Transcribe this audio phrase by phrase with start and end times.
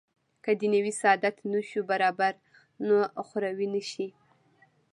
[0.43, 2.33] که دنیوي سعادت نه شو برابر
[2.85, 4.07] نو اخروي نه شي.